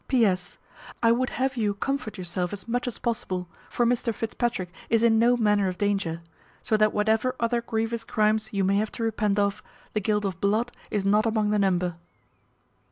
"P.S. 0.07 0.57
I 1.03 1.11
would 1.11 1.29
have 1.29 1.55
you 1.55 1.75
comfort 1.75 2.17
yourself 2.17 2.51
as 2.53 2.67
much 2.67 2.87
as 2.87 2.97
possible, 2.97 3.47
for 3.69 3.85
Mr 3.85 4.11
Fitzpatrick 4.15 4.69
is 4.89 5.03
in 5.03 5.19
no 5.19 5.37
manner 5.37 5.67
of 5.67 5.77
danger; 5.77 6.21
so 6.63 6.75
that 6.75 6.91
whatever 6.91 7.35
other 7.39 7.61
grievous 7.61 8.03
crimes 8.03 8.49
you 8.51 8.63
may 8.63 8.77
have 8.77 8.91
to 8.93 9.03
repent 9.03 9.37
of, 9.37 9.61
the 9.93 9.99
guilt 10.01 10.25
of 10.25 10.41
blood 10.41 10.71
is 10.89 11.05
not 11.05 11.27
among 11.27 11.51
the 11.51 11.59
number." 11.59 11.97